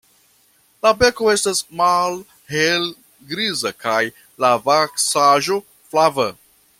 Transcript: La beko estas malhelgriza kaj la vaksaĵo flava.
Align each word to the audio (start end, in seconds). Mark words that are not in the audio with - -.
La 0.85 0.91
beko 1.01 1.27
estas 1.33 1.59
malhelgriza 1.81 3.73
kaj 3.85 4.01
la 4.45 4.53
vaksaĵo 4.67 5.63
flava. 5.93 6.31